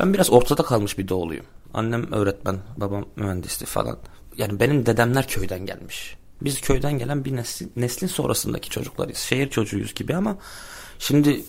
Ben 0.00 0.14
biraz 0.14 0.30
ortada 0.30 0.62
kalmış 0.62 0.98
bir 0.98 1.08
doğuluyum. 1.08 1.44
Annem 1.74 2.12
öğretmen, 2.12 2.58
babam 2.76 3.04
mühendisti 3.16 3.66
falan. 3.66 3.98
Yani 4.36 4.60
benim 4.60 4.86
dedemler 4.86 5.28
köyden 5.28 5.66
gelmiş. 5.66 6.16
Biz 6.40 6.60
köyden 6.60 6.98
gelen 6.98 7.24
bir 7.24 7.36
neslin, 7.36 7.72
neslin 7.76 8.06
sonrasındaki 8.06 8.70
çocuklarıyız. 8.70 9.18
Şehir 9.18 9.50
çocuğuyuz 9.50 9.94
gibi 9.94 10.16
ama 10.16 10.38
şimdi 10.98 11.44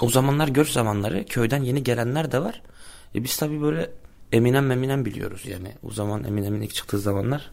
o 0.00 0.10
zamanlar 0.10 0.48
göç 0.48 0.70
zamanları 0.70 1.26
köyden 1.26 1.62
yeni 1.62 1.82
gelenler 1.82 2.32
de 2.32 2.38
var. 2.38 2.62
E 3.14 3.24
biz 3.24 3.36
tabii 3.36 3.62
böyle 3.62 3.90
Eminem 4.32 4.70
Eminem 4.70 5.04
biliyoruz 5.04 5.42
yani. 5.46 5.72
O 5.82 5.90
zaman 5.90 6.24
Eminem'in 6.24 6.62
ilk 6.62 6.74
çıktığı 6.74 6.98
zamanlar 6.98 7.50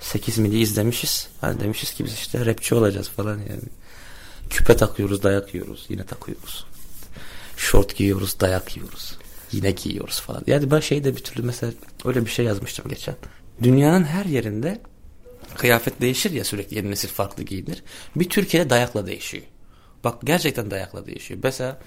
8 0.00 0.38
mili 0.38 0.58
izlemişiz. 0.58 1.28
Hani 1.40 1.60
demişiz 1.60 1.94
ki 1.94 2.04
biz 2.04 2.12
işte 2.12 2.46
rapçi 2.46 2.74
olacağız 2.74 3.08
falan 3.08 3.38
yani. 3.38 3.68
Küpe 4.50 4.76
takıyoruz, 4.76 5.22
dayak 5.22 5.54
yiyoruz. 5.54 5.86
Yine 5.88 6.04
takıyoruz. 6.04 6.66
Şort 7.56 7.96
giyiyoruz, 7.96 8.40
dayak 8.40 8.76
yiyoruz. 8.76 9.18
Yine 9.52 9.70
giyiyoruz 9.70 10.20
falan. 10.20 10.42
Yani 10.46 10.70
ben 10.70 10.80
şeyde 10.80 11.16
bir 11.16 11.24
türlü 11.24 11.42
mesela 11.42 11.72
öyle 12.04 12.24
bir 12.24 12.30
şey 12.30 12.44
yazmıştım 12.44 12.88
geçen. 12.88 13.14
Dünyanın 13.62 14.04
her 14.04 14.24
yerinde 14.24 14.80
kıyafet 15.56 16.00
değişir 16.00 16.30
ya 16.30 16.44
sürekli 16.44 16.76
yeni 16.76 16.90
nesil 16.90 17.08
farklı 17.08 17.42
giyinir. 17.42 17.82
Bir 18.16 18.28
Türkiye'de 18.28 18.70
dayakla 18.70 19.06
değişiyor. 19.06 19.44
Bak 20.04 20.14
gerçekten 20.24 20.70
dayakla 20.70 21.06
değişiyor. 21.06 21.40
Mesela 21.42 21.80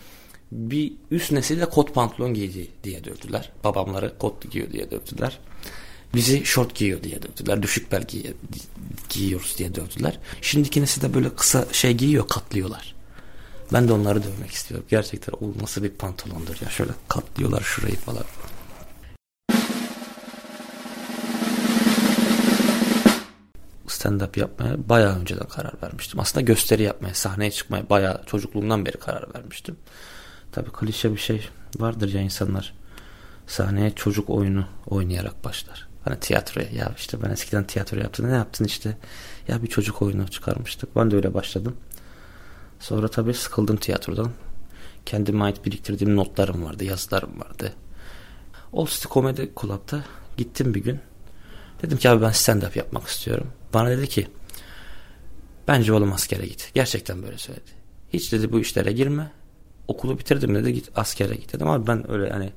bir 0.52 0.94
üst 1.12 1.32
nesilde 1.32 1.66
kot 1.66 1.94
pantolon 1.94 2.34
giydi 2.34 2.68
diye 2.84 3.04
dövdüler. 3.04 3.52
Babamları 3.64 4.18
kot 4.18 4.52
giyiyor 4.52 4.72
diye 4.72 4.92
dövdüler. 4.92 5.40
Bizi 6.16 6.46
şort 6.46 6.76
giyiyor 6.76 7.04
diye 7.04 7.22
dövdüler. 7.22 7.64
Düşük 7.64 7.92
bel 7.92 8.04
giy 8.08 8.24
giyiyoruz 9.10 9.56
diye 9.58 9.76
dövdüler. 9.76 10.20
Şimdiki 10.42 10.82
nesil 10.82 11.02
de 11.02 11.14
böyle 11.14 11.36
kısa 11.36 11.66
şey 11.72 11.94
giyiyor 11.94 12.28
katlıyorlar. 12.28 12.97
Ben 13.74 13.88
de 13.88 13.94
onları 13.94 14.24
dövmek 14.24 14.52
istiyorum. 14.52 14.86
Gerçekten 14.90 15.34
o 15.34 15.62
nasıl 15.62 15.84
bir 15.84 15.90
pantolondur 15.90 16.56
ya. 16.62 16.70
Şöyle 16.70 16.92
katlıyorlar 17.08 17.62
şurayı 17.62 17.96
falan. 17.96 18.24
stand-up 23.88 24.40
yapmaya 24.40 24.90
bayağı 24.90 25.20
önceden 25.20 25.48
karar 25.48 25.74
vermiştim. 25.84 26.20
Aslında 26.20 26.42
gösteri 26.42 26.84
yapmaya, 26.84 27.14
sahneye 27.14 27.52
çıkmaya 27.52 27.90
bayağı 27.90 28.22
çocukluğumdan 28.26 28.86
beri 28.86 28.98
karar 28.98 29.34
vermiştim. 29.36 29.78
Tabii 30.52 30.70
klişe 30.70 31.12
bir 31.12 31.18
şey 31.18 31.50
vardır 31.80 32.14
ya 32.14 32.22
insanlar 32.22 32.74
sahneye 33.48 33.92
çocuk 33.96 34.30
oyunu 34.30 34.66
oynayarak 34.88 35.44
başlar. 35.44 35.88
Hani 36.04 36.20
tiyatroya 36.20 36.68
ya 36.74 36.94
işte 36.98 37.22
ben 37.24 37.30
eskiden 37.30 37.64
tiyatro 37.64 37.98
yaptım 37.98 38.30
ne 38.30 38.36
yaptın 38.36 38.66
işte 38.66 38.98
ya 39.48 39.64
bir 39.64 39.68
çocuk 39.68 40.02
oyunu 40.02 40.28
çıkarmıştık. 40.28 40.96
Ben 40.96 41.12
de 41.12 41.16
öyle 41.16 41.34
başladım. 41.34 41.78
Sonra 42.80 43.08
tabii 43.08 43.34
sıkıldım 43.34 43.78
tiyatrodan. 43.78 44.32
Kendime 45.06 45.44
ait 45.44 45.66
biriktirdiğim 45.66 46.16
notlarım 46.16 46.64
vardı, 46.66 46.84
yazılarım 46.84 47.40
vardı. 47.40 47.74
Old 48.74 48.88
City 48.88 49.08
Comedy 49.12 49.42
Club'da 49.62 50.04
gittim 50.38 50.74
bir 50.74 50.84
gün. 50.84 51.00
Dedim 51.82 51.98
ki 51.98 52.10
abi 52.10 52.22
ben 52.22 52.32
stand-up 52.32 52.78
yapmak 52.78 53.08
istiyorum. 53.08 53.48
Bana 53.74 53.90
dedi 53.90 54.08
ki 54.08 54.28
bence 55.68 55.94
oğlum 55.94 56.14
askere 56.14 56.46
git. 56.46 56.72
Gerçekten 56.74 57.24
böyle 57.24 57.38
söyledi. 57.38 57.72
Hiç 58.14 58.32
dedi 58.32 58.52
bu 58.52 58.60
işlere 58.60 58.92
girme. 58.92 59.32
Okulu 59.88 60.20
bitirdim 60.20 60.56
dedi 60.56 60.74
git 60.74 60.90
askere 60.96 61.36
git 61.36 61.54
dedim. 61.54 61.68
Abi 61.68 61.88
ben 61.88 62.12
öyle 62.12 62.30
hani 62.30 62.50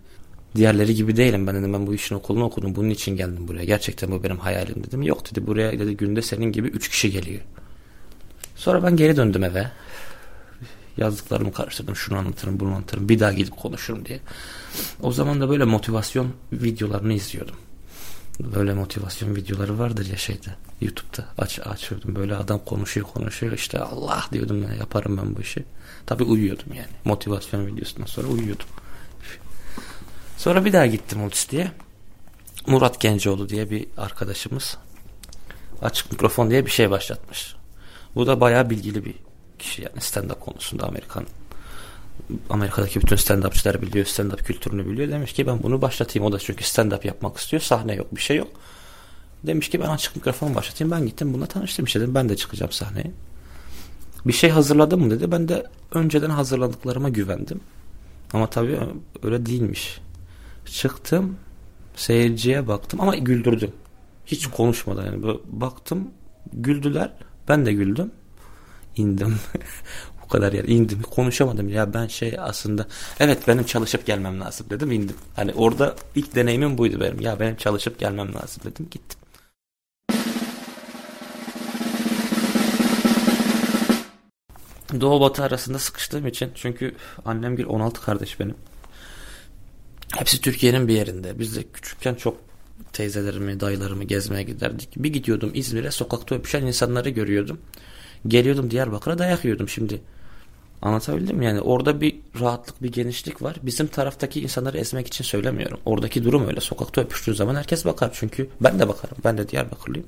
diğerleri 0.55 0.95
gibi 0.95 1.17
değilim. 1.17 1.47
Ben 1.47 1.57
dedim 1.57 1.73
ben 1.73 1.87
bu 1.87 1.95
işin 1.95 2.15
okulunu 2.15 2.45
okudum. 2.45 2.77
Bunun 2.77 2.91
için 2.91 3.17
geldim 3.17 3.49
buraya. 3.49 3.65
Gerçekten 3.65 4.11
bu 4.11 4.23
benim 4.23 4.39
hayalim 4.39 4.85
dedim. 4.85 5.03
Yok 5.03 5.31
dedi 5.31 5.47
buraya 5.47 5.79
dedi 5.79 5.97
günde 5.97 6.23
senin 6.23 6.53
gibi 6.53 6.69
üç 6.69 6.89
kişi 6.89 7.11
geliyor. 7.11 7.41
Sonra 8.57 8.83
ben 8.83 8.97
geri 8.97 9.17
döndüm 9.17 9.45
eve. 9.45 9.71
Yazdıklarımı 10.97 11.53
karıştırdım. 11.53 11.97
Şunu 11.97 12.19
anlatırım 12.19 12.61
bunu 12.61 12.69
anlatırım. 12.69 13.09
Bir 13.09 13.21
daha 13.21 13.33
gidip 13.33 13.57
konuşurum 13.57 14.05
diye. 14.05 14.21
O 15.03 15.13
zaman 15.13 15.41
da 15.41 15.49
böyle 15.49 15.65
motivasyon 15.65 16.33
videolarını 16.53 17.13
izliyordum 17.13 17.57
böyle 18.45 18.75
motivasyon 18.75 19.37
videoları 19.37 19.79
vardır 19.79 20.07
ya 20.07 20.17
şeyde 20.17 20.49
YouTube'da 20.81 21.25
aç 21.39 21.59
açıyordum 21.59 22.17
böyle 22.17 22.37
adam 22.37 22.65
konuşuyor 22.65 23.07
konuşuyor 23.07 23.53
işte 23.53 23.79
Allah 23.79 24.25
diyordum 24.33 24.63
ya 24.63 24.75
yaparım 24.75 25.17
ben 25.17 25.37
bu 25.37 25.41
işi. 25.41 25.65
Tabi 26.07 26.23
uyuyordum 26.23 26.75
yani 26.75 26.89
motivasyon 27.05 27.67
videosundan 27.67 28.07
sonra 28.07 28.29
uyuyordum. 28.29 28.67
Sonra 30.37 30.65
bir 30.65 30.73
daha 30.73 30.87
gittim 30.87 31.23
Ulus 31.23 31.49
diye. 31.49 31.73
Murat 32.67 33.01
Gencoğlu 33.01 33.49
diye 33.49 33.71
bir 33.71 33.87
arkadaşımız 33.97 34.79
açık 35.83 36.13
mikrofon 36.13 36.51
diye 36.51 36.67
bir 36.67 36.71
şey 36.71 36.91
başlatmış. 36.91 37.55
Bu 38.15 38.27
da 38.27 38.41
bayağı 38.41 38.71
bilgili 38.71 39.05
bir 39.05 39.15
kişi 39.61 39.83
yani 39.83 39.97
stand-up 39.99 40.39
konusunda 40.41 40.87
Amerikan 40.87 41.25
Amerika'daki 42.51 43.03
bütün 43.03 43.17
stand-upçılar 43.17 43.83
biliyor, 43.83 44.07
stand-up 44.07 44.43
kültürünü 44.43 44.87
biliyor. 44.87 45.09
Demiş 45.09 45.33
ki 45.33 45.47
ben 45.47 45.63
bunu 45.63 45.83
başlatayım. 45.83 46.27
O 46.27 46.33
da 46.33 46.39
çünkü 46.39 46.65
stand-up 46.65 47.07
yapmak 47.07 47.37
istiyor. 47.37 47.63
Sahne 47.63 47.95
yok, 47.95 48.17
bir 48.17 48.21
şey 48.21 48.37
yok. 48.37 48.49
Demiş 49.47 49.71
ki 49.71 49.81
ben 49.81 49.89
açık 49.89 50.17
mikrofon 50.17 50.55
başlatayım. 50.55 50.91
Ben 50.91 51.07
gittim 51.07 51.33
bununla 51.33 51.47
tanıştım 51.47 51.85
işte 51.85 52.01
dedim. 52.01 52.15
Ben 52.15 52.29
de 52.29 52.37
çıkacağım 52.37 52.73
sahneye. 52.73 53.11
Bir 54.27 54.33
şey 54.33 54.51
hazırladın 54.51 55.01
mı 55.01 55.11
dedi. 55.11 55.33
Ben 55.33 55.49
de 55.49 55.67
önceden 55.93 56.31
hazırladıklarıma 56.31 57.09
güvendim. 57.09 57.61
Ama 58.33 58.51
tabii 58.51 58.79
öyle 59.23 59.47
değilmiş. 59.47 60.01
Çıktım, 60.67 61.37
seyirciye 61.97 62.69
baktım 62.69 63.01
ama 63.01 63.17
güldürdüm. 63.17 63.73
Hiç 64.27 64.47
konuşmadan 64.47 65.07
yani. 65.07 65.39
Baktım, 65.45 66.11
güldüler. 66.53 67.13
Ben 67.49 67.67
de 67.67 67.73
güldüm. 67.73 68.13
İndim. 69.01 69.37
kadar 70.31 70.53
yer 70.53 70.65
indim 70.65 71.03
konuşamadım 71.03 71.69
ya 71.69 71.95
ben 71.95 72.07
şey 72.07 72.37
aslında 72.39 72.87
evet 73.21 73.49
benim 73.49 73.65
çalışıp 73.65 74.07
gelmem 74.07 74.41
lazım 74.41 74.67
dedim 74.71 74.93
indim. 74.93 75.17
Hani 75.37 75.53
orada 75.53 75.97
ilk 76.15 76.35
deneyimim 76.35 76.79
buydu 76.79 77.01
benim 77.01 77.21
ya 77.21 77.41
benim 77.41 77.57
çalışıp 77.57 77.99
gelmem 77.99 78.35
lazım 78.35 78.63
dedim 78.65 78.89
gittim. 78.91 79.21
Doğu 85.01 85.21
batı 85.21 85.43
arasında 85.43 85.79
sıkıştığım 85.79 86.27
için 86.27 86.51
çünkü 86.55 86.95
annem 87.25 87.59
bir 87.59 87.65
16 87.65 88.01
kardeş 88.01 88.41
benim. 88.41 88.55
Hepsi 90.17 90.41
Türkiye'nin 90.41 90.89
bir 90.89 90.95
yerinde. 90.95 91.39
Biz 91.39 91.57
de 91.57 91.63
küçükken 91.73 92.15
çok 92.15 92.37
teyzelerimi, 92.93 93.61
dayılarımı 93.61 94.05
gezmeye 94.05 94.43
giderdik. 94.43 94.89
Bir 94.97 95.13
gidiyordum 95.13 95.51
İzmir'e 95.55 95.91
sokakta 95.91 96.35
öpüşen 96.35 96.67
insanları 96.67 97.11
görüyordum. 97.11 97.61
Geliyordum 98.29 98.71
Diyarbakır'a 98.71 99.19
dayak 99.19 99.45
yiyordum 99.45 99.69
şimdi. 99.69 100.03
Anlatabildim 100.83 101.37
mi? 101.37 101.45
Yani 101.45 101.61
orada 101.61 102.01
bir 102.01 102.17
rahatlık, 102.41 102.83
bir 102.83 102.93
genişlik 102.93 103.43
var. 103.43 103.57
Bizim 103.63 103.87
taraftaki 103.87 104.43
insanları 104.43 104.79
ezmek 104.79 105.07
için 105.07 105.25
söylemiyorum. 105.25 105.81
Oradaki 105.85 106.25
durum 106.25 106.49
öyle. 106.49 106.61
Sokakta 106.61 107.01
öpüştüğü 107.01 107.35
zaman 107.35 107.55
herkes 107.55 107.85
bakar. 107.85 108.11
Çünkü 108.13 108.49
ben 108.61 108.79
de 108.79 108.89
bakarım. 108.89 109.17
Ben 109.25 109.39
de 109.39 109.49
Diyarbakırlıyım. 109.49 110.07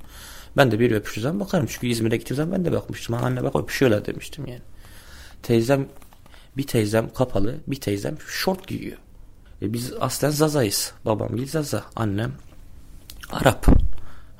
Ben 0.56 0.70
de 0.70 0.80
bir 0.80 0.90
öpüştüğü 0.90 1.20
zaman 1.20 1.40
bakarım. 1.40 1.66
Çünkü 1.68 1.86
İzmir'e 1.86 2.16
gittiğim 2.16 2.36
zaman 2.36 2.58
ben 2.58 2.64
de 2.64 2.72
bakmıştım. 2.72 3.14
Anne 3.14 3.44
bak 3.44 3.56
öpüşüyorlar 3.56 4.06
demiştim 4.06 4.46
yani. 4.46 4.62
Teyzem, 5.42 5.88
bir 6.56 6.66
teyzem 6.66 7.12
kapalı, 7.12 7.54
bir 7.66 7.80
teyzem 7.80 8.16
şort 8.28 8.66
giyiyor. 8.66 8.96
E 9.62 9.72
biz 9.72 9.92
aslen 10.00 10.30
Zaza'yız. 10.30 10.92
Babam 11.04 11.36
değil 11.36 11.48
Zaza. 11.48 11.84
Annem 11.96 12.32
Arap. 13.30 13.66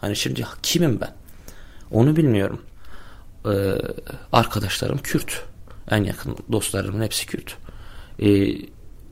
Hani 0.00 0.16
şimdi 0.16 0.46
kimim 0.62 1.00
ben? 1.00 1.14
Onu 1.90 2.16
bilmiyorum. 2.16 2.60
Ee, 3.46 3.74
arkadaşlarım 4.32 4.98
Kürt. 4.98 5.44
En 5.90 6.04
yakın 6.04 6.36
dostlarımın 6.52 7.02
hepsi 7.02 7.26
Kürt. 7.26 7.56
Ee, 8.22 8.54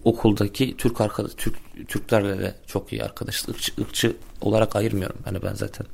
okuldaki 0.04 0.76
Türk 0.76 1.00
arkadaş 1.00 1.30
Türk 1.36 1.56
Türklerle 1.88 2.38
de 2.38 2.54
çok 2.66 2.92
iyi 2.92 3.04
arkadaş. 3.04 3.44
Irkçı, 3.48 3.72
ırkçı 3.80 4.16
olarak 4.40 4.76
ayırmıyorum. 4.76 5.18
Hani 5.24 5.42
ben 5.42 5.54
zaten 5.54 5.86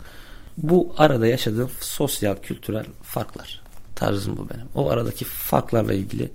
bu 0.56 0.94
arada 0.98 1.26
yaşadığım 1.26 1.70
sosyal 1.80 2.36
kültürel 2.36 2.86
farklar. 3.02 3.62
Tarzım 3.94 4.36
bu 4.36 4.48
benim. 4.48 4.68
O 4.74 4.90
aradaki 4.90 5.24
farklarla 5.24 5.92
ilgili 5.92 6.32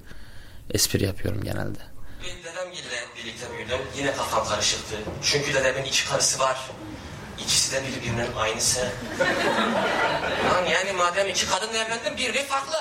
espri 0.69 1.05
yapıyorum 1.05 1.43
genelde. 1.43 1.79
Ben 2.23 2.51
dedemle 2.53 2.75
birlikte 3.17 3.45
büyüdüm. 3.57 3.77
Yine 3.97 4.13
kafam 4.13 4.47
karışıktı. 4.47 4.95
Çünkü 5.21 5.53
dedemin 5.53 5.83
iki 5.83 6.09
karısı 6.09 6.39
var. 6.39 6.71
İkisi 7.71 7.83
de 7.83 7.97
birbirinin 7.97 8.35
aynısı. 8.37 8.79
Lan 10.53 10.65
yani 10.65 10.97
madem 10.97 11.29
iki 11.29 11.45
kadınla 11.47 11.77
evlendim 11.77 12.17
biri 12.17 12.43
farklı. 12.43 12.75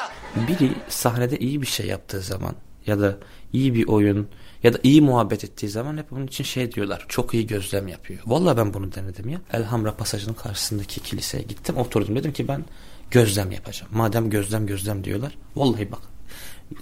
Biri 0.48 0.72
sahnede 0.88 1.38
iyi 1.38 1.62
bir 1.62 1.66
şey 1.66 1.86
yaptığı 1.86 2.20
zaman 2.20 2.54
ya 2.86 3.00
da 3.00 3.18
iyi 3.52 3.74
bir 3.74 3.88
oyun 3.88 4.28
ya 4.62 4.72
da 4.74 4.78
iyi 4.82 5.02
muhabbet 5.02 5.44
ettiği 5.44 5.68
zaman 5.68 5.96
hep 5.96 6.10
bunun 6.10 6.26
için 6.26 6.44
şey 6.44 6.72
diyorlar. 6.72 7.04
Çok 7.08 7.34
iyi 7.34 7.46
gözlem 7.46 7.88
yapıyor. 7.88 8.20
Vallahi 8.26 8.56
ben 8.56 8.74
bunu 8.74 8.94
denedim 8.94 9.28
ya. 9.28 9.40
Elhamra 9.52 9.96
pasajının 9.96 10.34
karşısındaki 10.34 11.00
kiliseye 11.00 11.42
gittim. 11.42 11.76
Oturdum 11.76 12.16
dedim 12.16 12.32
ki 12.32 12.48
ben 12.48 12.64
gözlem 13.10 13.52
yapacağım. 13.52 13.92
Madem 13.94 14.30
gözlem 14.30 14.66
gözlem 14.66 15.04
diyorlar. 15.04 15.38
Vallahi 15.56 15.92
bak. 15.92 16.02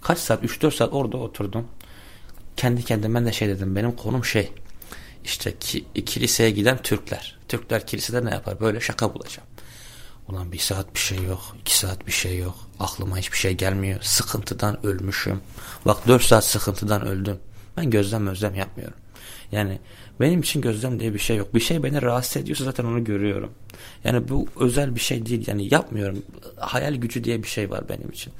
Kaç 0.02 0.18
saat? 0.18 0.44
3-4 0.44 0.70
saat 0.70 0.92
orada 0.92 1.16
oturdum. 1.16 1.66
Kendi 2.56 2.84
kendime 2.84 3.26
de 3.26 3.32
şey 3.32 3.48
dedim. 3.48 3.76
Benim 3.76 3.92
konum 3.92 4.24
şey. 4.24 4.52
İşte 5.24 5.58
ki, 5.58 5.84
kiliseye 6.06 6.50
giden 6.50 6.82
Türkler. 6.82 7.38
Türkler 7.48 7.86
kilisede 7.86 8.24
ne 8.24 8.30
yapar? 8.30 8.60
Böyle 8.60 8.80
şaka 8.80 9.14
bulacağım. 9.14 9.48
Ulan 10.28 10.52
bir 10.52 10.58
saat 10.58 10.94
bir 10.94 11.00
şey 11.00 11.22
yok. 11.22 11.56
iki 11.60 11.78
saat 11.78 12.06
bir 12.06 12.12
şey 12.12 12.38
yok. 12.38 12.54
Aklıma 12.80 13.18
hiçbir 13.18 13.36
şey 13.36 13.52
gelmiyor. 13.52 14.00
Sıkıntıdan 14.02 14.86
ölmüşüm. 14.86 15.40
Bak 15.86 16.06
dört 16.08 16.22
saat 16.22 16.44
sıkıntıdan 16.44 17.06
öldüm. 17.06 17.38
Ben 17.76 17.90
gözlem 17.90 18.26
özlem 18.26 18.54
yapmıyorum. 18.54 18.96
Yani 19.52 19.78
benim 20.20 20.40
için 20.40 20.60
gözlem 20.60 21.00
diye 21.00 21.14
bir 21.14 21.18
şey 21.18 21.36
yok. 21.36 21.54
Bir 21.54 21.60
şey 21.60 21.82
beni 21.82 22.02
rahatsız 22.02 22.42
ediyorsa 22.42 22.64
zaten 22.64 22.84
onu 22.84 23.04
görüyorum. 23.04 23.52
Yani 24.04 24.28
bu 24.28 24.46
özel 24.60 24.94
bir 24.94 25.00
şey 25.00 25.26
değil. 25.26 25.44
Yani 25.48 25.74
yapmıyorum. 25.74 26.22
Hayal 26.56 26.94
gücü 26.94 27.24
diye 27.24 27.42
bir 27.42 27.48
şey 27.48 27.70
var 27.70 27.88
benim 27.88 28.10
için. 28.10 28.32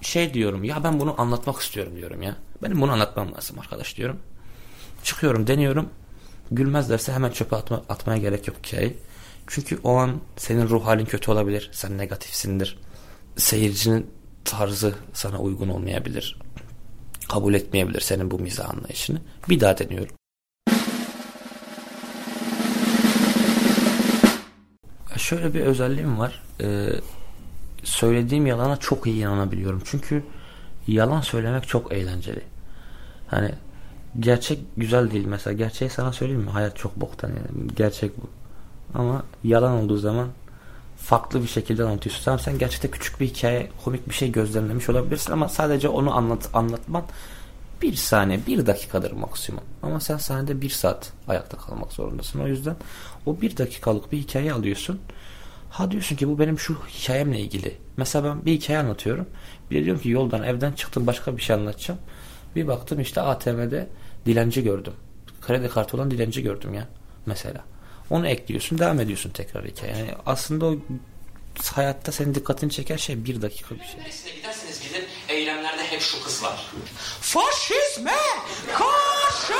Şey 0.00 0.34
diyorum 0.34 0.64
ya 0.64 0.84
ben 0.84 1.00
bunu 1.00 1.20
anlatmak 1.20 1.60
istiyorum 1.60 1.92
diyorum 1.96 2.22
ya. 2.22 2.36
Benim 2.62 2.80
bunu 2.80 2.92
anlatmam 2.92 3.34
lazım 3.34 3.58
arkadaş 3.58 3.96
diyorum. 3.96 4.16
Çıkıyorum 5.02 5.46
deniyorum. 5.46 5.88
Gülmezlerse 6.50 7.12
hemen 7.12 7.30
çöpe 7.30 7.56
atma, 7.56 7.82
atmaya 7.88 8.18
gerek 8.18 8.48
yok 8.48 8.56
hikayeyi. 8.62 8.96
Çünkü 9.46 9.78
o 9.84 9.96
an 9.96 10.20
senin 10.36 10.68
ruh 10.68 10.86
halin 10.86 11.04
kötü 11.04 11.30
olabilir. 11.30 11.70
Sen 11.72 11.98
negatifsindir. 11.98 12.78
Seyircinin 13.36 14.10
tarzı 14.44 14.94
sana 15.12 15.38
uygun 15.38 15.68
olmayabilir. 15.68 16.38
Kabul 17.28 17.54
etmeyebilir 17.54 18.00
senin 18.00 18.30
bu 18.30 18.38
mizah 18.38 18.70
anlayışını. 18.70 19.18
Bir 19.48 19.60
daha 19.60 19.78
deniyorum. 19.78 20.16
Şöyle 25.16 25.54
bir 25.54 25.60
özelliğim 25.60 26.18
var. 26.18 26.42
Ee, 26.60 26.88
söylediğim 27.84 28.46
yalana 28.46 28.76
çok 28.76 29.06
iyi 29.06 29.22
inanabiliyorum. 29.22 29.82
Çünkü 29.84 30.24
yalan 30.86 31.20
söylemek 31.20 31.68
çok 31.68 31.92
eğlenceli. 31.92 32.42
Hani 33.26 33.50
gerçek 34.20 34.58
güzel 34.76 35.10
değil 35.10 35.26
mesela. 35.26 35.54
Gerçeği 35.54 35.90
sana 35.90 36.12
söyleyeyim 36.12 36.42
mi? 36.42 36.50
Hayat 36.50 36.76
çok 36.76 36.96
boktan 36.96 37.28
yani. 37.28 37.68
Gerçek 37.76 38.22
bu. 38.22 38.28
Ama 38.98 39.22
yalan 39.44 39.72
olduğu 39.72 39.98
zaman 39.98 40.28
farklı 40.96 41.42
bir 41.42 41.48
şekilde 41.48 41.84
anlatıyorsun. 41.84 42.24
Tamam 42.24 42.40
sen 42.40 42.58
gerçekten 42.58 42.90
küçük 42.90 43.20
bir 43.20 43.26
hikaye, 43.26 43.70
komik 43.84 44.08
bir 44.08 44.14
şey 44.14 44.32
gözlemlemiş 44.32 44.88
olabilirsin 44.88 45.32
ama 45.32 45.48
sadece 45.48 45.88
onu 45.88 46.16
anlat 46.16 46.48
anlatman 46.54 47.04
bir 47.82 47.94
saniye, 47.94 48.40
bir 48.46 48.66
dakikadır 48.66 49.12
maksimum. 49.12 49.64
Ama 49.82 50.00
sen 50.00 50.16
sahnede 50.16 50.60
bir 50.60 50.70
saat 50.70 51.12
ayakta 51.28 51.56
kalmak 51.56 51.92
zorundasın. 51.92 52.40
O 52.40 52.46
yüzden 52.46 52.76
o 53.26 53.40
bir 53.40 53.56
dakikalık 53.56 54.12
bir 54.12 54.18
hikaye 54.18 54.52
alıyorsun. 54.52 55.00
Ha 55.70 55.90
diyorsun 55.90 56.16
ki 56.16 56.28
bu 56.28 56.38
benim 56.38 56.58
şu 56.58 56.74
hikayemle 56.74 57.40
ilgili. 57.40 57.76
Mesela 57.96 58.24
ben 58.24 58.44
bir 58.44 58.52
hikaye 58.52 58.78
anlatıyorum. 58.78 59.26
Bir 59.70 59.84
diyorum 59.84 60.02
ki 60.02 60.10
yoldan 60.10 60.42
evden 60.42 60.72
çıktım 60.72 61.06
başka 61.06 61.36
bir 61.36 61.42
şey 61.42 61.56
anlatacağım. 61.56 62.00
Bir 62.56 62.66
baktım 62.66 63.00
işte 63.00 63.20
ATM'de 63.20 63.88
dilenci 64.26 64.62
gördüm. 64.62 64.92
Kredi 65.40 65.68
kartı 65.68 65.96
olan 65.96 66.10
dilenci 66.10 66.42
gördüm 66.42 66.74
ya 66.74 66.88
mesela. 67.26 67.64
Onu 68.10 68.28
ekliyorsun 68.28 68.78
devam 68.78 69.00
ediyorsun 69.00 69.30
tekrar 69.30 69.64
hikaye. 69.64 69.96
Yani 69.96 70.10
aslında 70.26 70.66
o 70.66 70.76
hayatta 71.74 72.12
senin 72.12 72.34
dikkatini 72.34 72.70
çeken 72.70 72.96
şey 72.96 73.24
bir 73.24 73.42
dakika 73.42 73.74
bir 73.74 73.84
şey. 73.84 74.00
Neresine 74.00 74.32
giderseniz 74.32 74.82
gidin 74.82 75.04
eylemlerde 75.28 75.82
hep 75.84 76.00
şu 76.00 76.24
kız 76.24 76.42
var. 76.42 76.66
Faşizme 77.20 78.16
karşı 78.72 79.54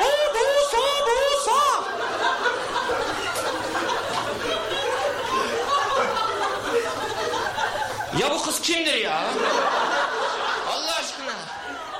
ulusa 0.00 0.78
busa. 1.06 1.84
Ya 8.20 8.30
bu 8.30 8.42
kız 8.42 8.60
kimdir 8.60 8.94
ya? 8.94 9.30
Allah 10.70 10.94
aşkına. 10.94 11.34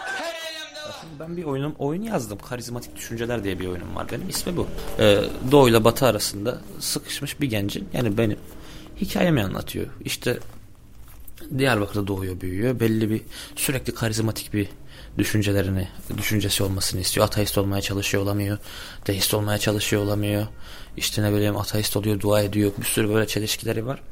Her 0.04 0.34
eylemde 0.34 0.82
var. 0.82 0.94
Ben 1.28 1.36
bir 1.36 1.44
oyunum 1.44 1.74
oyun 1.78 2.02
yazdım. 2.02 2.38
Karizmatik 2.38 2.96
Düşünceler 2.96 3.44
diye 3.44 3.58
bir 3.58 3.66
oyunum 3.66 3.96
var 3.96 4.06
benim. 4.12 4.28
İsmi 4.28 4.56
bu. 4.56 4.66
Ee, 4.98 5.20
Doğu 5.50 5.68
ile 5.68 5.84
Batı 5.84 6.06
arasında 6.06 6.60
sıkışmış 6.80 7.40
bir 7.40 7.50
gencin 7.50 7.88
yani 7.92 8.18
benim 8.18 8.38
hikayemi 9.00 9.42
anlatıyor. 9.42 9.86
İşte 10.04 10.38
Diyarbakır'da 11.58 12.06
doğuyor 12.06 12.40
büyüyor. 12.40 12.80
Belli 12.80 13.10
bir 13.10 13.22
sürekli 13.56 13.94
karizmatik 13.94 14.54
bir 14.54 14.68
düşüncelerini, 15.18 15.88
düşüncesi 16.18 16.62
olmasını 16.62 17.00
istiyor. 17.00 17.26
Ateist 17.26 17.58
olmaya 17.58 17.82
çalışıyor 17.82 18.22
olamıyor. 18.22 18.58
Deist 19.06 19.34
olmaya 19.34 19.58
çalışıyor 19.58 20.02
olamıyor. 20.02 20.46
İşte 20.96 21.22
ne 21.22 21.32
bileyim 21.32 21.56
ateist 21.56 21.96
oluyor, 21.96 22.20
dua 22.20 22.42
ediyor. 22.42 22.72
Bir 22.78 22.86
sürü 22.86 23.08
böyle 23.08 23.26
çelişkileri 23.26 23.86
var. 23.86 24.02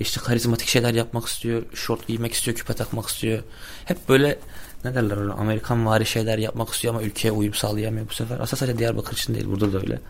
İşte 0.00 0.20
karizmatik 0.20 0.68
şeyler 0.68 0.94
yapmak 0.94 1.26
istiyor. 1.26 1.62
Şort 1.74 2.06
giymek 2.06 2.32
istiyor, 2.32 2.56
küpe 2.56 2.74
takmak 2.74 3.08
istiyor. 3.08 3.42
Hep 3.84 4.08
böyle 4.08 4.38
ne 4.84 4.94
derler 4.94 5.16
öyle 5.16 5.32
Amerikan 5.32 5.86
vari 5.86 6.06
şeyler 6.06 6.38
yapmak 6.38 6.70
istiyor 6.70 6.94
ama 6.94 7.02
ülkeye 7.02 7.30
uyum 7.30 7.54
sağlayamıyor 7.54 8.08
bu 8.08 8.14
sefer. 8.14 8.40
Aslında 8.40 8.56
sadece 8.56 8.78
Diyarbakır 8.78 9.12
için 9.12 9.34
değil 9.34 9.46
burada 9.46 9.72
da 9.72 9.78
öyle. 9.78 10.00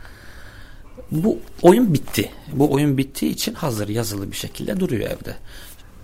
Bu 1.11 1.39
oyun 1.63 1.95
bitti. 1.95 2.31
Bu 2.53 2.73
oyun 2.73 2.99
bittiği 2.99 3.33
için 3.33 3.55
hazır 3.55 3.89
yazılı 3.89 4.31
bir 4.31 4.37
şekilde 4.37 4.81
duruyor 4.81 5.11
evde. 5.11 5.37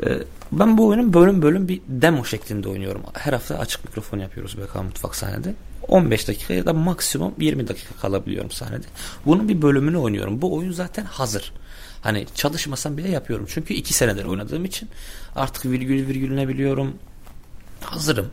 Ee, 0.06 0.24
ben 0.52 0.78
bu 0.78 0.86
oyunun 0.86 1.12
bölüm 1.12 1.42
bölüm 1.42 1.68
bir 1.68 1.80
demo 1.88 2.24
şeklinde 2.24 2.68
oynuyorum. 2.68 3.02
Her 3.12 3.32
hafta 3.32 3.58
açık 3.58 3.84
mikrofon 3.84 4.18
yapıyoruz 4.18 4.58
BK 4.58 4.74
Mutfak 4.74 5.16
sahnede. 5.16 5.54
15 5.88 6.28
dakika 6.28 6.54
ya 6.54 6.66
da 6.66 6.72
maksimum 6.72 7.34
20 7.38 7.68
dakika 7.68 7.94
kalabiliyorum 7.94 8.50
sahnede. 8.50 8.86
Bunun 9.26 9.48
bir 9.48 9.62
bölümünü 9.62 9.96
oynuyorum. 9.96 10.42
Bu 10.42 10.56
oyun 10.56 10.72
zaten 10.72 11.04
hazır. 11.04 11.52
Hani 12.02 12.26
çalışmasam 12.34 12.96
bile 12.96 13.08
yapıyorum. 13.08 13.46
Çünkü 13.48 13.74
2 13.74 13.94
senedir 13.94 14.24
oynadığım 14.24 14.64
için 14.64 14.88
artık 15.36 15.64
virgül 15.64 16.06
virgülüne 16.06 16.48
biliyorum. 16.48 16.94
Hazırım. 17.84 18.30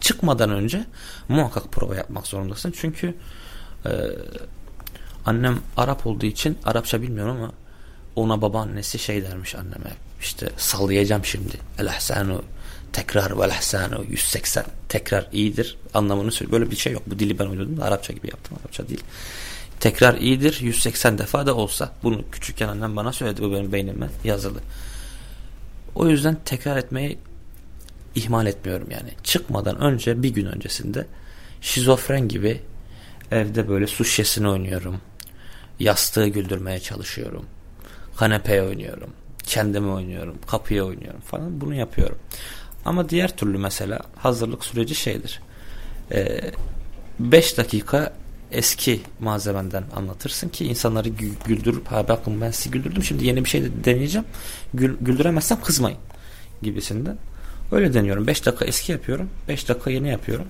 Çıkmadan 0.00 0.50
önce 0.50 0.84
muhakkak 1.28 1.72
prova 1.72 1.96
yapmak 1.96 2.26
zorundasın. 2.26 2.74
Çünkü 2.76 3.14
e, 3.86 3.90
annem 5.26 5.58
Arap 5.76 6.06
olduğu 6.06 6.26
için 6.26 6.58
Arapça 6.64 7.02
bilmiyorum 7.02 7.36
ama 7.36 7.52
ona 8.16 8.42
babaannesi 8.42 8.98
şey 8.98 9.22
dermiş 9.22 9.54
anneme 9.54 9.90
işte 10.20 10.50
sallayacağım 10.56 11.24
şimdi 11.24 11.56
el 11.78 11.88
ahsanu 11.88 12.42
tekrar 12.92 13.38
vel 13.38 13.50
ahsanu 13.50 14.04
180 14.08 14.64
tekrar 14.88 15.28
iyidir 15.32 15.76
anlamını 15.94 16.32
söylüyor. 16.32 16.60
Böyle 16.60 16.70
bir 16.70 16.76
şey 16.76 16.92
yok. 16.92 17.02
Bu 17.06 17.18
dili 17.18 17.38
ben 17.38 17.46
oynadım 17.46 17.76
da 17.76 17.84
Arapça 17.84 18.12
gibi 18.12 18.26
yaptım. 18.26 18.56
Arapça 18.60 18.88
değil. 18.88 19.04
Tekrar 19.80 20.14
iyidir 20.14 20.58
180 20.60 21.18
defa 21.18 21.46
da 21.46 21.54
olsa. 21.54 21.92
Bunu 22.02 22.30
küçükken 22.32 22.68
annem 22.68 22.96
bana 22.96 23.12
söyledi. 23.12 23.42
Bu 23.42 23.52
benim 23.52 23.72
beynime 23.72 24.08
yazılı. 24.24 24.60
O 25.94 26.08
yüzden 26.08 26.36
tekrar 26.44 26.76
etmeyi 26.76 27.18
ihmal 28.14 28.46
etmiyorum 28.46 28.90
yani. 28.90 29.10
Çıkmadan 29.22 29.80
önce 29.80 30.22
bir 30.22 30.28
gün 30.28 30.46
öncesinde 30.46 31.06
şizofren 31.60 32.28
gibi 32.28 32.60
evde 33.30 33.68
böyle 33.68 33.86
su 33.86 34.04
şişesini 34.04 34.48
oynuyorum. 34.48 35.00
Yastığı 35.80 36.28
güldürmeye 36.28 36.80
çalışıyorum. 36.80 37.46
Kanepeye 38.16 38.62
oynuyorum. 38.62 39.10
Kendime 39.42 39.90
oynuyorum. 39.90 40.38
Kapıya 40.46 40.84
oynuyorum 40.84 41.20
falan. 41.20 41.60
Bunu 41.60 41.74
yapıyorum. 41.74 42.18
Ama 42.84 43.08
diğer 43.08 43.36
türlü 43.36 43.58
mesela 43.58 44.00
hazırlık 44.16 44.64
süreci 44.64 44.94
şeydir. 44.94 45.40
5 47.20 47.52
ee, 47.52 47.56
dakika 47.56 48.12
eski 48.52 49.00
malzemenden 49.20 49.84
anlatırsın 49.96 50.48
ki 50.48 50.66
insanları 50.66 51.08
güldürüp 51.46 51.86
ha 51.86 52.08
bakın 52.08 52.40
ben 52.40 52.50
sizi 52.50 52.70
güldürdüm 52.70 53.02
şimdi 53.02 53.26
yeni 53.26 53.44
bir 53.44 53.50
şey 53.50 53.62
de 53.62 53.84
deneyeceğim. 53.84 54.26
Gül, 54.74 54.96
güldüremezsem 55.00 55.60
kızmayın 55.60 55.98
gibisinden. 56.62 57.18
Öyle 57.72 57.94
deniyorum. 57.94 58.26
5 58.26 58.46
dakika 58.46 58.64
eski 58.64 58.92
yapıyorum. 58.92 59.30
5 59.48 59.68
dakika 59.68 59.90
yeni 59.90 60.08
yapıyorum. 60.08 60.46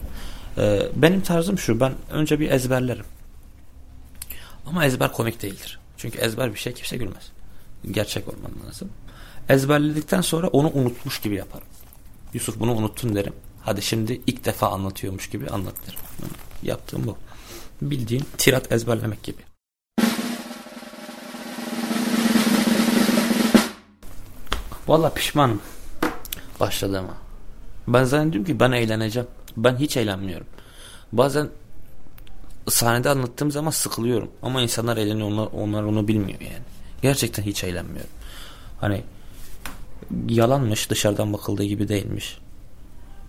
Ee, 0.58 0.82
benim 0.96 1.20
tarzım 1.20 1.58
şu. 1.58 1.80
Ben 1.80 1.92
önce 2.10 2.40
bir 2.40 2.50
ezberlerim. 2.50 3.04
Ama 4.66 4.84
ezber 4.84 5.12
komik 5.12 5.42
değildir. 5.42 5.78
Çünkü 5.96 6.18
ezber 6.18 6.54
bir 6.54 6.58
şey 6.58 6.72
kimse 6.72 6.96
gülmez. 6.96 7.30
Gerçek 7.90 8.28
olman 8.28 8.52
lazım. 8.66 8.90
Ezberledikten 9.48 10.20
sonra 10.20 10.48
onu 10.48 10.70
unutmuş 10.74 11.20
gibi 11.20 11.34
yaparım. 11.34 11.66
Yusuf 12.34 12.60
bunu 12.60 12.72
unuttun 12.72 13.14
derim. 13.14 13.32
Hadi 13.62 13.82
şimdi 13.82 14.20
ilk 14.26 14.44
defa 14.44 14.68
anlatıyormuş 14.68 15.30
gibi 15.30 15.48
anlat 15.48 15.74
derim. 15.86 16.00
Yaptığım 16.62 17.06
bu. 17.06 17.16
Bildiğin 17.82 18.24
tirat 18.38 18.72
ezberlemek 18.72 19.22
gibi. 19.22 19.42
Valla 24.88 25.14
pişmanım 25.14 25.60
başladığıma. 26.60 27.14
Ben 27.88 28.04
zannediyorum 28.04 28.46
ki 28.46 28.60
ben 28.60 28.72
eğleneceğim. 28.72 29.28
Ben 29.56 29.76
hiç 29.76 29.96
eğlenmiyorum. 29.96 30.46
Bazen 31.12 31.48
sahnede 32.68 33.10
anlattığım 33.10 33.50
zaman 33.50 33.70
sıkılıyorum. 33.70 34.30
Ama 34.42 34.62
insanlar 34.62 34.96
eğleniyor. 34.96 35.28
Onlar, 35.28 35.48
onlar 35.52 35.82
onu 35.82 36.08
bilmiyor 36.08 36.40
yani. 36.40 36.64
Gerçekten 37.02 37.42
hiç 37.42 37.64
eğlenmiyorum. 37.64 38.10
Hani 38.80 39.02
yalanmış 40.28 40.90
dışarıdan 40.90 41.32
bakıldığı 41.32 41.64
gibi 41.64 41.88
değilmiş. 41.88 42.38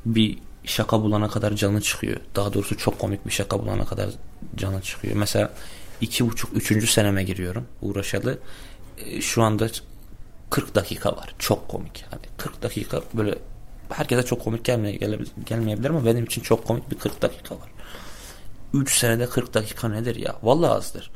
Bir 0.06 0.38
şaka 0.64 1.02
bulana 1.02 1.30
kadar 1.30 1.54
canı 1.54 1.82
çıkıyor. 1.82 2.18
Daha 2.36 2.54
doğrusu 2.54 2.78
çok 2.78 3.00
komik 3.00 3.26
bir 3.26 3.32
şaka 3.32 3.60
bulana 3.60 3.86
kadar 3.86 4.10
canı 4.56 4.82
çıkıyor. 4.82 5.16
Mesela 5.16 5.54
iki 6.02 6.30
buçuk 6.30 6.58
üçüncü 6.58 6.88
seneme 6.88 7.24
giriyorum 7.24 7.68
uğraşalı. 7.82 8.40
E, 9.06 9.22
şu 9.22 9.44
anda 9.44 9.70
40 10.50 10.76
dakika 10.76 11.12
var. 11.18 11.36
Çok 11.40 11.68
komik. 11.70 12.06
Hani 12.12 12.22
40 12.38 12.62
dakika 12.62 13.02
böyle 13.14 13.36
herkese 13.90 14.24
çok 14.24 14.44
komik 14.44 14.66
gelmeye, 14.66 14.96
gelmeyebilir 15.46 15.90
ama 15.90 16.06
benim 16.06 16.26
için 16.26 16.42
çok 16.42 16.66
komik 16.68 16.92
bir 16.92 16.98
40 16.98 17.22
dakika 17.22 17.56
var. 17.56 17.70
3 18.74 18.98
senede 19.00 19.30
40 19.30 19.54
dakika 19.54 19.90
nedir 19.90 20.16
ya? 20.16 20.36
Vallahi 20.44 20.72
azdır. 20.72 21.12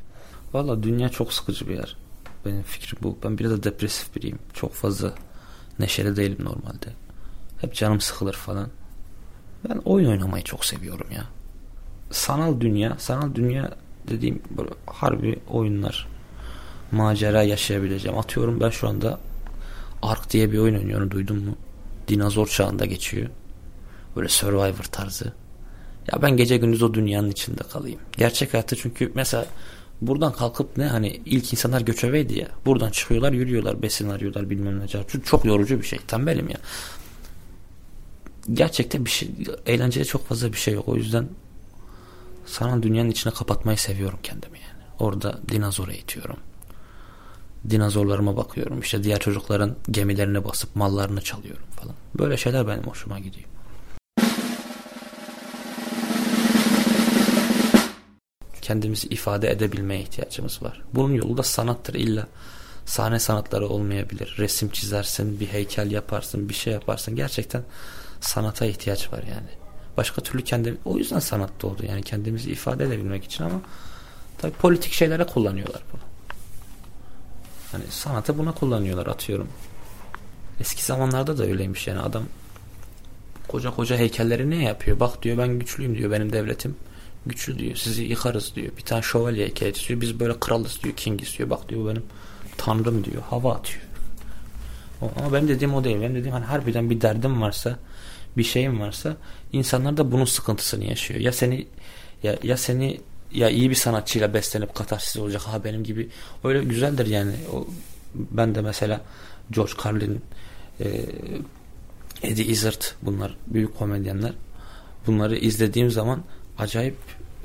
Vallahi 0.53 0.83
dünya 0.83 1.09
çok 1.09 1.33
sıkıcı 1.33 1.67
bir 1.67 1.75
yer. 1.75 1.97
Benim 2.45 2.63
fikrim 2.63 2.99
bu. 3.03 3.17
Ben 3.23 3.37
biraz 3.37 3.51
da 3.51 3.63
depresif 3.63 4.15
biriyim. 4.15 4.39
Çok 4.53 4.73
fazla 4.73 5.13
neşeli 5.79 6.15
değilim 6.15 6.45
normalde. 6.45 6.87
Hep 7.61 7.73
canım 7.75 8.01
sıkılır 8.01 8.33
falan. 8.33 8.69
Ben 9.69 9.77
oyun 9.85 10.09
oynamayı 10.09 10.43
çok 10.43 10.65
seviyorum 10.65 11.07
ya. 11.11 11.23
sanal 12.11 12.61
dünya, 12.61 12.95
sanal 12.99 13.35
dünya 13.35 13.71
dediğim 14.07 14.41
böyle 14.57 14.69
harbi 14.85 15.39
oyunlar. 15.49 16.07
Macera 16.91 17.43
yaşayabileceğim. 17.43 18.17
Atıyorum 18.17 18.59
ben 18.59 18.69
şu 18.69 18.87
anda 18.87 19.19
Ark 20.01 20.29
diye 20.29 20.51
bir 20.51 20.57
oyun 20.57 20.75
oynuyorum 20.75 21.11
duydun 21.11 21.37
mu? 21.37 21.55
Dinozor 22.07 22.47
çağında 22.47 22.85
geçiyor. 22.85 23.29
Böyle 24.15 24.29
Survivor 24.29 24.83
tarzı. 24.83 25.33
Ya 26.13 26.21
ben 26.21 26.37
gece 26.37 26.57
gündüz 26.57 26.83
o 26.83 26.93
dünyanın 26.93 27.31
içinde 27.31 27.63
kalayım. 27.63 27.99
Gerçek 28.17 28.53
hayatta 28.53 28.75
çünkü 28.75 29.11
mesela 29.15 29.45
buradan 30.01 30.33
kalkıp 30.33 30.77
ne 30.77 30.85
hani 30.85 31.21
ilk 31.25 31.53
insanlar 31.53 31.81
göçebeydi 31.81 32.39
ya. 32.39 32.47
Buradan 32.65 32.89
çıkıyorlar 32.89 33.31
yürüyorlar 33.31 33.81
besin 33.81 34.09
arıyorlar 34.09 34.49
bilmem 34.49 34.79
ne. 34.79 34.87
Çünkü 34.87 35.23
çok 35.23 35.45
yorucu 35.45 35.79
bir 35.81 35.85
şey. 35.85 35.99
Tembelim 35.99 36.49
ya. 36.49 36.57
Gerçekten 38.53 39.05
bir 39.05 39.09
şey 39.09 39.29
eğlenceli 39.65 40.05
çok 40.05 40.27
fazla 40.27 40.53
bir 40.53 40.57
şey 40.57 40.73
yok. 40.73 40.87
O 40.87 40.95
yüzden 40.95 41.27
sanal 42.45 42.81
dünyanın 42.81 43.09
içine 43.09 43.33
kapatmayı 43.33 43.77
seviyorum 43.77 44.19
kendimi 44.23 44.57
yani. 44.59 44.83
Orada 44.99 45.39
dinozor 45.49 45.87
eğitiyorum. 45.87 46.37
Dinozorlarıma 47.69 48.37
bakıyorum. 48.37 48.79
İşte 48.79 49.03
diğer 49.03 49.19
çocukların 49.19 49.75
gemilerine 49.91 50.45
basıp 50.45 50.75
mallarını 50.75 51.21
çalıyorum 51.21 51.67
falan. 51.75 51.95
Böyle 52.19 52.37
şeyler 52.37 52.67
benim 52.67 52.83
hoşuma 52.83 53.19
gidiyor. 53.19 53.49
kendimizi 58.69 59.07
ifade 59.07 59.51
edebilmeye 59.51 60.01
ihtiyacımız 60.01 60.63
var. 60.63 60.81
Bunun 60.93 61.13
yolu 61.13 61.37
da 61.37 61.43
sanattır 61.43 61.93
illa. 61.93 62.27
Sahne 62.85 63.19
sanatları 63.19 63.67
olmayabilir. 63.67 64.35
Resim 64.37 64.69
çizersin, 64.69 65.39
bir 65.39 65.47
heykel 65.47 65.91
yaparsın, 65.91 66.49
bir 66.49 66.53
şey 66.53 66.73
yaparsın. 66.73 67.15
Gerçekten 67.15 67.63
sanata 68.21 68.65
ihtiyaç 68.65 69.13
var 69.13 69.23
yani. 69.23 69.49
Başka 69.97 70.21
türlü 70.21 70.43
kendi 70.43 70.77
o 70.85 70.97
yüzden 70.97 71.19
sanat 71.19 71.49
doğdu. 71.61 71.85
Yani 71.85 72.03
kendimizi 72.03 72.51
ifade 72.51 72.83
edebilmek 72.83 73.23
için 73.23 73.43
ama 73.43 73.61
tabii 74.37 74.53
politik 74.53 74.93
şeylere 74.93 75.23
kullanıyorlar 75.23 75.81
bunu. 75.93 76.08
Hani 77.71 77.83
sanatı 77.89 78.37
buna 78.37 78.51
kullanıyorlar 78.51 79.07
atıyorum. 79.07 79.47
Eski 80.59 80.85
zamanlarda 80.85 81.37
da 81.37 81.43
öyleymiş 81.43 81.87
yani 81.87 81.99
adam 81.99 82.23
koca 83.47 83.71
koca 83.71 83.97
heykelleri 83.97 84.49
ne 84.49 84.63
yapıyor? 84.63 84.99
Bak 84.99 85.23
diyor 85.23 85.37
ben 85.37 85.59
güçlüyüm 85.59 85.97
diyor 85.97 86.11
benim 86.11 86.33
devletim 86.33 86.75
güçlü 87.25 87.59
diyor. 87.59 87.75
Sizi 87.75 88.03
yıkarız 88.03 88.55
diyor. 88.55 88.77
Bir 88.77 88.81
tane 88.81 89.01
şövalye 89.01 89.45
heykel 89.45 89.67
istiyor. 89.67 90.01
Biz 90.01 90.19
böyle 90.19 90.39
kralız 90.39 90.83
diyor. 90.83 90.95
King 90.95 91.21
istiyor. 91.21 91.49
Bak 91.49 91.69
diyor 91.69 91.89
benim 91.89 92.03
tanrım 92.57 93.03
diyor. 93.03 93.21
Hava 93.29 93.53
atıyor. 93.53 93.81
Ama 95.01 95.33
benim 95.33 95.47
dediğim 95.47 95.73
o 95.73 95.83
değil. 95.83 96.01
Benim 96.01 96.15
dediğim 96.15 96.33
hani 96.33 96.45
harbiden 96.45 96.89
bir 96.89 97.01
derdim 97.01 97.41
varsa 97.41 97.79
bir 98.37 98.43
şeyim 98.43 98.79
varsa 98.79 99.17
insanlar 99.53 99.97
da 99.97 100.11
bunun 100.11 100.25
sıkıntısını 100.25 100.85
yaşıyor. 100.85 101.19
Ya 101.19 101.31
seni 101.31 101.67
ya, 102.23 102.37
ya 102.43 102.57
seni 102.57 103.01
ya 103.31 103.49
iyi 103.49 103.69
bir 103.69 103.75
sanatçıyla 103.75 104.33
beslenip 104.33 104.75
katarsis 104.75 105.17
olacak 105.17 105.41
ha 105.41 105.63
benim 105.63 105.83
gibi 105.83 106.09
öyle 106.43 106.63
güzeldir 106.63 107.05
yani 107.05 107.33
o, 107.53 107.67
ben 108.13 108.55
de 108.55 108.61
mesela 108.61 109.01
George 109.51 109.73
Carlin 109.85 110.21
e, 110.79 111.05
Eddie 112.23 112.45
Izzard 112.45 112.81
bunlar 113.01 113.37
büyük 113.47 113.77
komedyenler 113.77 114.33
bunları 115.07 115.35
izlediğim 115.35 115.91
zaman 115.91 116.23
acayip 116.57 116.97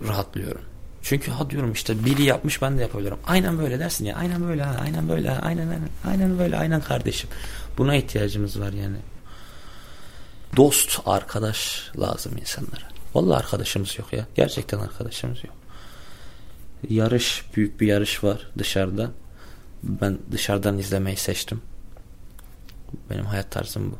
rahatlıyorum. 0.08 0.62
Çünkü 1.02 1.30
ha 1.30 1.50
diyorum 1.50 1.72
işte 1.72 2.04
biri 2.04 2.22
yapmış 2.22 2.62
ben 2.62 2.78
de 2.78 2.82
yapabilirim. 2.82 3.18
Aynen 3.26 3.58
böyle 3.58 3.78
dersin 3.78 4.04
ya. 4.04 4.16
Aynen 4.16 4.48
böyle 4.48 4.62
ha. 4.62 4.76
Aynen 4.82 5.08
böyle 5.08 5.28
ha. 5.28 5.40
Aynen 5.42 5.68
aynen. 5.68 5.88
Aynen 6.06 6.38
böyle. 6.38 6.58
Aynen 6.58 6.80
kardeşim. 6.80 7.30
Buna 7.78 7.96
ihtiyacımız 7.96 8.60
var 8.60 8.72
yani. 8.72 8.96
Dost, 10.56 11.00
arkadaş 11.06 11.90
lazım 12.00 12.32
insanlara. 12.40 12.88
Vallahi 13.14 13.38
arkadaşımız 13.38 13.98
yok 13.98 14.12
ya. 14.12 14.26
Gerçekten 14.34 14.78
arkadaşımız 14.78 15.44
yok. 15.44 15.54
Yarış, 16.88 17.44
büyük 17.56 17.80
bir 17.80 17.86
yarış 17.86 18.24
var 18.24 18.50
dışarıda. 18.58 19.10
Ben 19.82 20.18
dışarıdan 20.32 20.78
izlemeyi 20.78 21.16
seçtim. 21.16 21.60
Benim 23.10 23.24
hayat 23.24 23.50
tarzım 23.50 23.90
bu. 23.90 23.98